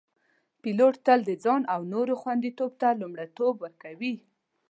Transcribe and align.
پیلوټ 0.61 0.93
تل 1.05 1.19
د 1.25 1.31
ځان 1.43 1.61
او 1.73 1.81
نورو 1.93 2.13
خوندیتوب 2.21 2.71
ته 2.81 2.87
لومړیتوب 3.01 3.53
ورکوي. 3.59 4.13